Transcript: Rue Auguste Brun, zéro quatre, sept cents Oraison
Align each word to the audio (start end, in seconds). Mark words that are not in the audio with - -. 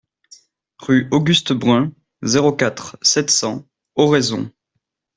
Rue 0.79 1.07
Auguste 1.11 1.53
Brun, 1.53 1.91
zéro 2.23 2.51
quatre, 2.53 2.97
sept 3.03 3.29
cents 3.29 3.67
Oraison 3.93 4.51